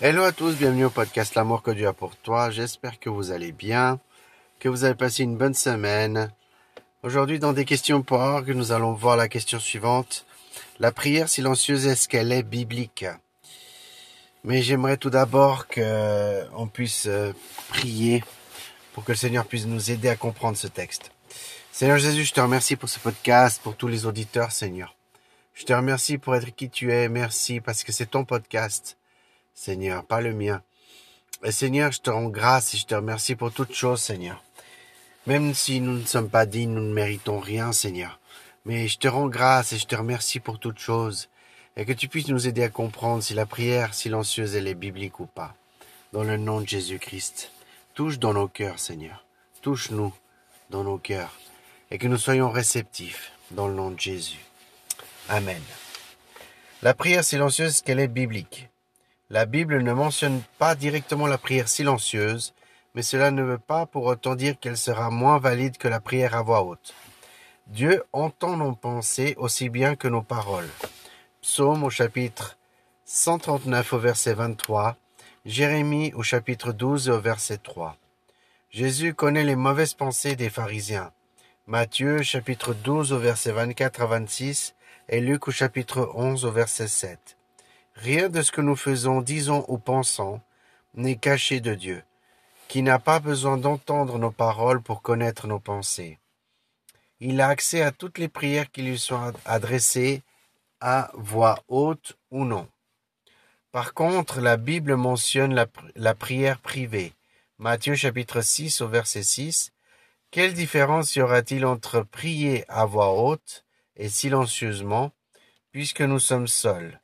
[0.00, 2.50] Hello à tous, bienvenue au podcast L'amour que Dieu a pour toi.
[2.50, 3.98] J'espère que vous allez bien,
[4.60, 6.30] que vous avez passé une bonne semaine.
[7.02, 10.24] Aujourd'hui, dans des questions pour orgue, nous allons voir la question suivante.
[10.78, 13.06] La prière silencieuse, est-ce qu'elle est biblique?
[14.44, 17.32] Mais j'aimerais tout d'abord qu'on puisse euh,
[17.66, 18.22] prier
[18.92, 21.10] pour que le Seigneur puisse nous aider à comprendre ce texte.
[21.72, 24.94] Seigneur Jésus, je te remercie pour ce podcast, pour tous les auditeurs, Seigneur.
[25.54, 27.08] Je te remercie pour être qui tu es.
[27.08, 28.96] Merci parce que c'est ton podcast.
[29.58, 30.62] Seigneur, pas le mien.
[31.42, 34.44] Et Seigneur, je te rends grâce et je te remercie pour toutes choses, Seigneur.
[35.26, 38.20] Même si nous ne sommes pas dignes, nous ne méritons rien, Seigneur.
[38.66, 41.28] Mais je te rends grâce et je te remercie pour toutes choses.
[41.76, 45.18] Et que tu puisses nous aider à comprendre si la prière silencieuse, elle est biblique
[45.18, 45.56] ou pas.
[46.12, 47.50] Dans le nom de Jésus-Christ.
[47.94, 49.24] Touche dans nos cœurs, Seigneur.
[49.60, 50.14] Touche-nous
[50.70, 51.36] dans nos cœurs.
[51.90, 54.38] Et que nous soyons réceptifs dans le nom de Jésus.
[55.28, 55.62] Amen.
[56.80, 58.67] La prière silencieuse, qu'elle est biblique?
[59.30, 62.54] La Bible ne mentionne pas directement la prière silencieuse,
[62.94, 66.34] mais cela ne veut pas pour autant dire qu'elle sera moins valide que la prière
[66.34, 66.94] à voix haute.
[67.66, 70.68] Dieu entend nos pensées aussi bien que nos paroles.
[71.42, 72.56] Psaume au chapitre
[73.04, 74.96] 139 au verset 23,
[75.44, 77.96] Jérémie au chapitre 12 au verset 3.
[78.70, 81.12] Jésus connaît les mauvaises pensées des pharisiens.
[81.66, 84.74] Matthieu chapitre 12 au verset 24 à 26
[85.10, 87.37] et Luc au chapitre 11 au verset 7.
[88.00, 90.40] Rien de ce que nous faisons, disons ou pensons
[90.94, 92.04] n'est caché de Dieu,
[92.68, 96.20] qui n'a pas besoin d'entendre nos paroles pour connaître nos pensées.
[97.18, 100.22] Il a accès à toutes les prières qui lui sont adressées
[100.80, 102.68] à voix haute ou non.
[103.72, 107.14] Par contre, la Bible mentionne la, prière privée.
[107.58, 109.72] Matthieu chapitre 6 au verset 6.
[110.30, 113.64] Quelle différence y aura-t-il entre prier à voix haute
[113.96, 115.10] et silencieusement,
[115.72, 117.00] puisque nous sommes seuls?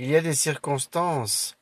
[0.00, 1.58] Il y a des circonstances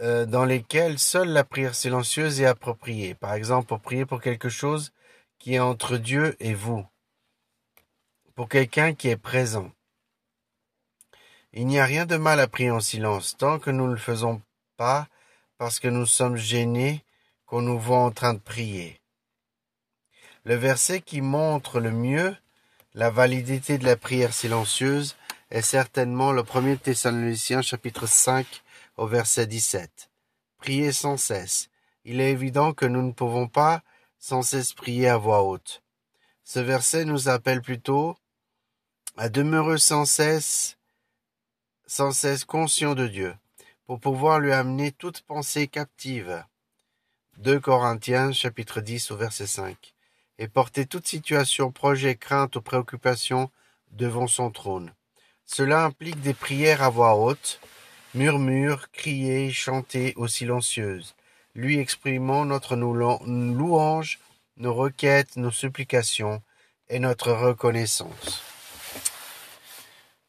[0.00, 3.14] euh, dans lesquelles seule la prière silencieuse est appropriée.
[3.14, 4.92] Par exemple, pour prier pour quelque chose
[5.38, 6.84] qui est entre Dieu et vous.
[8.34, 9.70] Pour quelqu'un qui est présent.
[11.52, 13.98] Il n'y a rien de mal à prier en silence tant que nous ne le
[13.98, 14.42] faisons
[14.76, 15.06] pas
[15.58, 17.04] parce que nous sommes gênés
[17.46, 19.00] qu'on nous voit en train de prier.
[20.42, 22.36] Le verset qui montre le mieux
[22.94, 25.14] la validité de la prière silencieuse
[25.52, 28.46] est certainement le premier Thessaloniciens chapitre 5
[28.96, 30.08] au verset 17.
[30.56, 31.68] Priez sans cesse.
[32.06, 33.82] Il est évident que nous ne pouvons pas
[34.18, 35.82] sans cesse prier à voix haute.
[36.42, 38.16] Ce verset nous appelle plutôt
[39.18, 40.78] à demeurer sans cesse,
[41.86, 43.34] sans cesse conscient de Dieu,
[43.84, 46.42] pour pouvoir lui amener toute pensée captive.
[47.36, 49.94] 2 Corinthiens chapitre 10 au verset 5.
[50.38, 53.50] Et porter toute situation, projet, crainte ou préoccupation
[53.90, 54.94] devant son trône.
[55.46, 57.60] Cela implique des prières à voix haute,
[58.14, 61.14] murmures, crier, chanter ou silencieuses,
[61.54, 64.18] lui exprimant notre louange,
[64.56, 66.42] nos requêtes, nos supplications
[66.88, 68.42] et notre reconnaissance.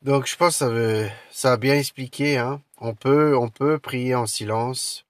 [0.02, 2.38] Donc je pense que ça, a bien expliqué.
[2.38, 2.62] Hein.
[2.78, 5.06] On peut on peut prier en silence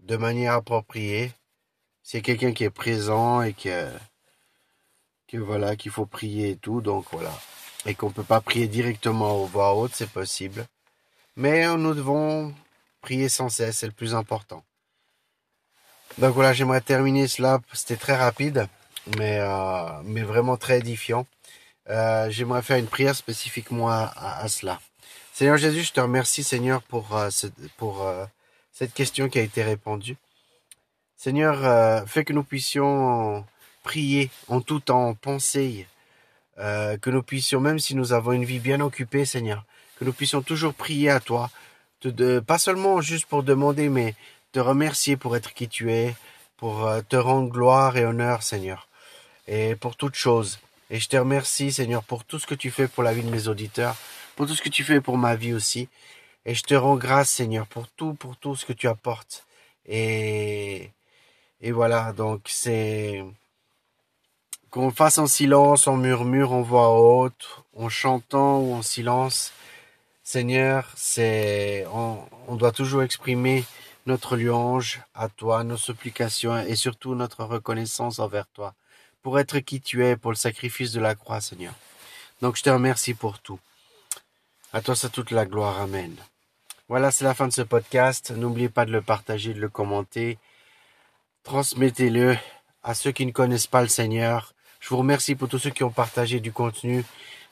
[0.00, 1.32] de manière appropriée.
[2.02, 3.90] C'est quelqu'un qui est présent et que
[5.28, 6.82] que voilà qu'il faut prier et tout.
[6.82, 7.32] Donc voilà
[7.88, 10.66] et qu'on ne peut pas prier directement aux voix haute, c'est possible.
[11.36, 12.54] Mais nous devons
[13.00, 14.62] prier sans cesse, c'est le plus important.
[16.18, 17.60] Donc voilà, j'aimerais terminer cela.
[17.72, 18.68] C'était très rapide,
[19.16, 21.26] mais, euh, mais vraiment très édifiant.
[21.88, 24.80] Euh, j'aimerais faire une prière spécifiquement à, cela.
[25.32, 27.30] Seigneur Jésus, je te remercie, Seigneur, pour, euh,
[27.78, 28.06] pour
[28.70, 30.16] cette question qui a été répondue.
[31.16, 33.46] Seigneur, fais que nous puissions
[33.82, 35.86] prier en tout temps, penser,
[36.58, 39.64] euh, que nous puissions, même si nous avons une vie bien occupée, Seigneur,
[39.98, 41.50] que nous puissions toujours prier à toi,
[42.02, 44.14] de, pas seulement juste pour demander, mais
[44.52, 46.14] te remercier pour être qui tu es,
[46.56, 48.88] pour euh, te rendre gloire et honneur, Seigneur,
[49.46, 50.58] et pour toutes choses.
[50.90, 53.30] Et je te remercie, Seigneur, pour tout ce que tu fais pour la vie de
[53.30, 53.96] mes auditeurs,
[54.36, 55.88] pour tout ce que tu fais pour ma vie aussi.
[56.46, 59.44] Et je te rends grâce, Seigneur, pour tout, pour tout ce que tu apportes.
[59.86, 60.90] Et,
[61.60, 63.22] et voilà, donc c'est,
[64.70, 69.52] qu'on fasse en silence, en murmure, en voix haute, en chantant ou en silence.
[70.22, 72.18] Seigneur, c'est, on,
[72.48, 73.64] on doit toujours exprimer
[74.06, 78.74] notre louange à toi, nos supplications et surtout notre reconnaissance envers toi,
[79.22, 81.74] pour être qui tu es, pour le sacrifice de la croix, Seigneur.
[82.40, 83.60] Donc je te remercie pour tout.
[84.72, 85.80] À toi c'est toute la gloire.
[85.80, 86.14] Amen.
[86.88, 88.30] Voilà, c'est la fin de ce podcast.
[88.30, 90.38] N'oubliez pas de le partager, de le commenter.
[91.42, 92.36] Transmettez-le
[92.82, 94.54] à ceux qui ne connaissent pas le Seigneur.
[94.80, 97.04] Je vous remercie pour tous ceux qui ont partagé du contenu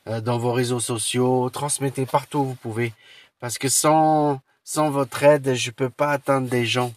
[0.09, 1.51] euh, dans vos réseaux sociaux.
[1.51, 2.93] Transmettez partout où vous pouvez.
[3.41, 6.93] Parce que sans, sans votre aide, je peux pas atteindre des gens.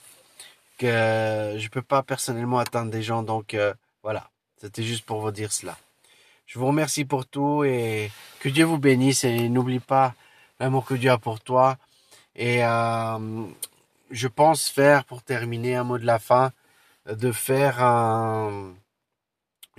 [0.78, 3.24] Que je peux pas personnellement atteindre des gens.
[3.24, 3.74] Donc euh,
[4.04, 5.78] voilà, c'était juste pour vous dire cela.
[6.46, 10.14] Je vous remercie pour tout et que Dieu vous bénisse et n'oublie pas
[10.60, 11.78] l'amour que Dieu a pour toi.
[12.36, 13.46] Et euh,
[14.12, 16.52] je pense faire, pour terminer, un mot de la fin,
[17.08, 18.74] de faire un,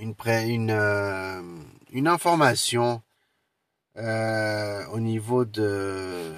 [0.00, 1.42] une, une, euh,
[1.92, 3.02] une information
[3.96, 6.32] euh, au niveau de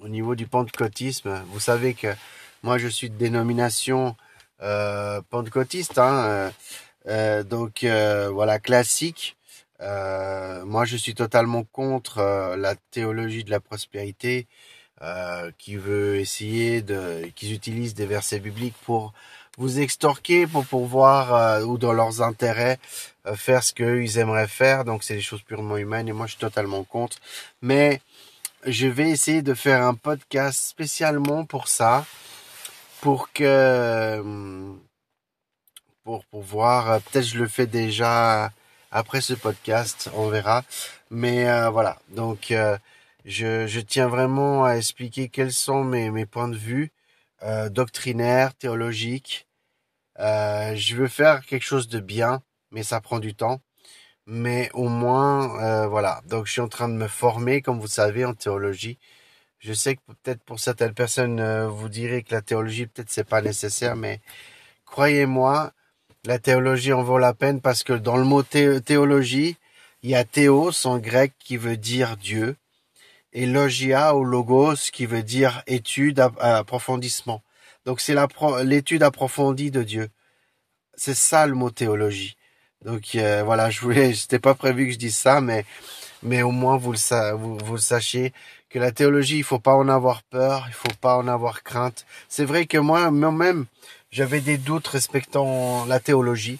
[0.00, 1.42] au niveau du pentecôtisme.
[1.48, 2.14] Vous savez que
[2.62, 4.16] moi je suis de dénomination
[4.62, 6.52] euh, pentecôtiste, hein,
[7.44, 9.36] donc voilà classique.
[9.80, 12.20] moi je suis totalement contre
[12.56, 14.46] la théologie de la prospérité
[15.58, 19.12] qui veut essayer de qu'ils utilisent des versets bibliques pour
[19.60, 22.78] vous extorquer pour pouvoir ou dans leurs intérêts
[23.34, 24.84] faire ce qu'ils aimeraient faire.
[24.84, 27.18] Donc c'est des choses purement humaines et moi je suis totalement contre.
[27.60, 28.00] Mais
[28.66, 32.04] je vais essayer de faire un podcast spécialement pour ça,
[33.00, 34.22] pour que,
[36.04, 38.50] pour pouvoir, peut-être je le fais déjà
[38.90, 40.64] après ce podcast, on verra.
[41.10, 42.76] Mais euh, voilà, donc euh,
[43.24, 46.90] je, je, tiens vraiment à expliquer quels sont mes, mes points de vue
[47.42, 49.46] euh, doctrinaires, théologiques.
[50.20, 53.60] Euh, je veux faire quelque chose de bien, mais ça prend du temps
[54.30, 56.22] mais au moins euh, voilà.
[56.26, 58.98] Donc je suis en train de me former, comme vous savez, en théologie.
[59.58, 63.24] Je sais que peut-être pour certaines personnes euh, vous direz que la théologie peut-être c'est
[63.28, 64.20] pas nécessaire, mais
[64.86, 65.72] croyez-moi,
[66.24, 69.56] la théologie en vaut la peine parce que dans le mot théologie,
[70.02, 72.56] il y a théos en grec qui veut dire Dieu
[73.32, 77.42] et logia ou logos qui veut dire étude, approfondissement.
[77.86, 78.14] Donc c'est
[78.64, 80.08] l'étude approfondie de Dieu.
[80.94, 82.36] C'est ça le mot théologie.
[82.84, 85.64] Donc euh, voilà, je voulais, c'était pas prévu que je dise ça, mais
[86.22, 88.32] mais au moins vous le vous, vous le sachiez
[88.68, 92.06] que la théologie, il faut pas en avoir peur, il faut pas en avoir crainte.
[92.28, 93.66] C'est vrai que moi, moi-même,
[94.12, 96.58] j'avais des doutes respectant la théologie,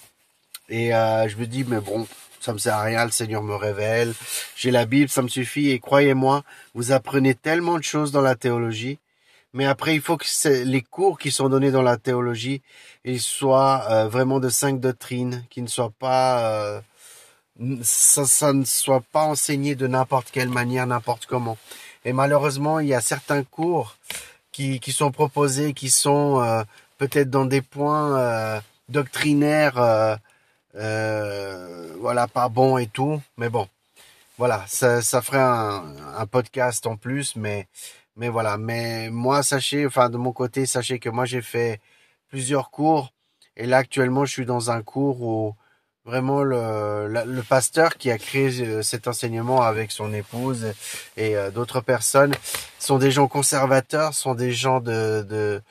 [0.68, 2.06] et euh, je me dis mais bon,
[2.40, 4.14] ça me sert à rien, le Seigneur me révèle,
[4.56, 6.42] j'ai la Bible, ça me suffit, et croyez-moi,
[6.74, 8.98] vous apprenez tellement de choses dans la théologie
[9.52, 10.26] mais après, il faut que
[10.64, 12.62] les cours qui sont donnés dans la théologie,
[13.04, 16.80] ils soient euh, vraiment de cinq doctrines, qui ne soient pas, euh,
[17.82, 21.58] ça, ça, ne soit pas enseigné de n'importe quelle manière, n'importe comment.
[22.04, 23.96] Et malheureusement, il y a certains cours
[24.52, 26.62] qui, qui sont proposés, qui sont euh,
[26.98, 30.18] peut-être dans des points doctrinaires,
[30.74, 33.20] voilà, pas bons et tout.
[33.36, 33.68] Mais bon,
[34.38, 37.66] voilà, ça, ça ferait un, un podcast en plus, mais
[38.20, 41.80] mais voilà, mais moi, sachez, enfin de mon côté, sachez que moi j'ai fait
[42.28, 43.14] plusieurs cours.
[43.56, 45.54] Et là actuellement je suis dans un cours où
[46.04, 50.66] vraiment le, le pasteur qui a créé euh, cet enseignement avec son épouse
[51.16, 52.34] et euh, d'autres personnes
[52.78, 55.62] sont des gens conservateurs, sont des gens de, de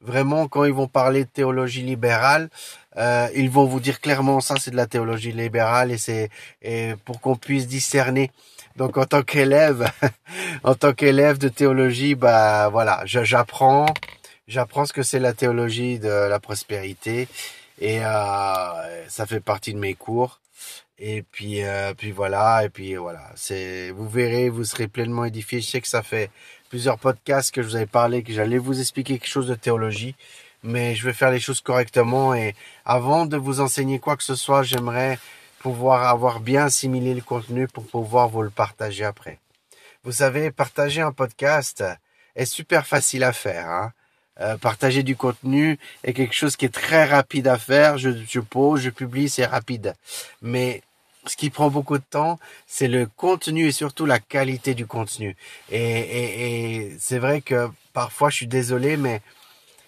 [0.00, 2.48] vraiment quand ils vont parler de théologie libérale,
[2.96, 6.30] euh, ils vont vous dire clairement ça c'est de la théologie libérale et c'est
[7.04, 8.30] pour qu'on puisse discerner
[8.78, 9.90] donc en tant qu'élève,
[10.62, 13.92] en tant qu'élève de théologie, bah voilà, j'apprends,
[14.46, 17.28] j'apprends ce que c'est la théologie de la prospérité
[17.80, 20.40] et euh, ça fait partie de mes cours.
[21.00, 25.60] Et puis euh, puis voilà et puis voilà, c'est vous verrez, vous serez pleinement édifié.
[25.60, 26.30] Je sais que ça fait
[26.70, 30.14] plusieurs podcasts que je vous avais parlé que j'allais vous expliquer quelque chose de théologie,
[30.62, 34.36] mais je vais faire les choses correctement et avant de vous enseigner quoi que ce
[34.36, 35.18] soit, j'aimerais
[35.60, 39.38] pouvoir avoir bien assimilé le contenu pour pouvoir vous le partager après.
[40.04, 41.84] Vous savez, partager un podcast
[42.36, 43.68] est super facile à faire.
[43.68, 43.92] Hein.
[44.40, 47.98] Euh, partager du contenu est quelque chose qui est très rapide à faire.
[47.98, 49.94] Je, je pose, je publie, c'est rapide.
[50.42, 50.82] Mais
[51.26, 55.36] ce qui prend beaucoup de temps, c'est le contenu et surtout la qualité du contenu.
[55.70, 59.20] Et, et, et c'est vrai que parfois, je suis désolé, mais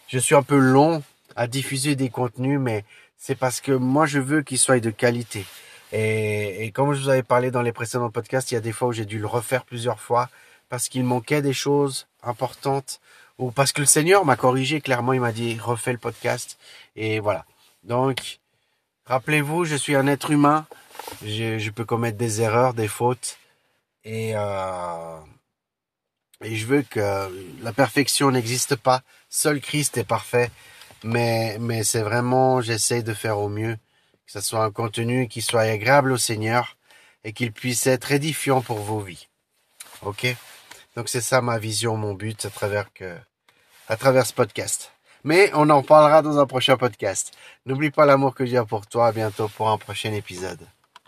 [0.08, 1.02] je suis un peu long
[1.36, 2.84] à diffuser des contenus, mais
[3.20, 5.44] c'est parce que moi je veux qu'il soit de qualité.
[5.92, 8.88] Et, comme je vous avais parlé dans les précédents podcasts, il y a des fois
[8.88, 10.28] où j'ai dû le refaire plusieurs fois
[10.68, 13.00] parce qu'il manquait des choses importantes
[13.38, 16.58] ou parce que le Seigneur m'a corrigé clairement, il m'a dit refais le podcast
[16.96, 17.44] et voilà.
[17.84, 18.38] Donc
[19.06, 20.66] rappelez-vous, je suis un être humain,
[21.22, 23.38] je, peux commettre des erreurs, des fautes
[24.06, 25.18] euh,
[26.42, 27.28] et je veux que
[27.62, 29.02] la perfection n'existe pas.
[29.28, 30.50] Seul Christ est parfait
[31.04, 33.76] mais mais c'est vraiment j'essaie de faire au mieux
[34.26, 36.76] que ce soit un contenu qui soit agréable au Seigneur
[37.24, 39.28] et qu'il puisse être édifiant pour vos vies.
[40.02, 40.36] Ok?
[40.96, 43.16] Donc c'est ça ma vision, mon but à travers que
[43.88, 44.92] à travers ce podcast.
[45.24, 47.32] Mais on en parlera dans un prochain podcast.
[47.66, 49.08] N'oublie pas l'amour que j'ai pour toi.
[49.08, 50.60] À bientôt pour un prochain épisode.